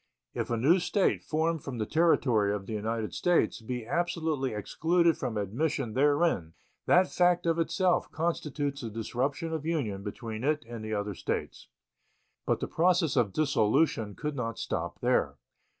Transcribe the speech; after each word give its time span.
If 0.33 0.49
a 0.49 0.57
new 0.57 0.79
State, 0.79 1.21
formed 1.21 1.63
from 1.63 1.77
the 1.77 1.85
territory 1.85 2.51
of 2.55 2.65
the 2.65 2.73
United 2.73 3.13
States, 3.13 3.61
be 3.61 3.85
absolutely 3.85 4.51
excluded 4.51 5.15
from 5.15 5.37
admission 5.37 5.93
therein, 5.93 6.53
that 6.87 7.11
fact 7.11 7.45
of 7.45 7.59
itself 7.59 8.11
constitutes 8.11 8.81
the 8.81 8.89
disruption 8.89 9.53
of 9.53 9.63
union 9.63 10.01
between 10.01 10.43
it 10.43 10.65
and 10.67 10.83
the 10.83 10.95
other 10.95 11.13
States. 11.13 11.67
But 12.47 12.61
the 12.61 12.67
process 12.67 13.15
of 13.15 13.31
dissolution 13.31 14.15
could 14.15 14.35
not 14.35 14.57
stop 14.57 15.01
there. 15.01 15.35